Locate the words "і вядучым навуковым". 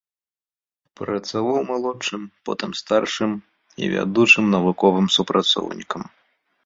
3.83-5.07